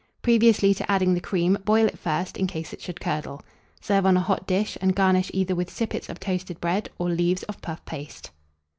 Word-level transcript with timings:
Previously 0.23 0.73
to 0.73 0.91
adding 0.91 1.13
the 1.13 1.19
cream, 1.19 1.55
boil 1.63 1.85
it 1.85 1.99
first, 1.99 2.35
in 2.35 2.47
case 2.47 2.73
it 2.73 2.81
should 2.81 2.99
curdle. 2.99 3.39
Serve 3.81 4.07
on 4.07 4.17
a 4.17 4.21
hot 4.21 4.47
dish, 4.47 4.75
and 4.81 4.95
garnish 4.95 5.29
either 5.31 5.53
with 5.53 5.69
sippets 5.69 6.09
of 6.09 6.19
toasted 6.19 6.59
bread 6.59 6.89
or 6.97 7.07
leaves 7.07 7.43
of 7.43 7.61
puff 7.61 7.85
paste. 7.85 8.31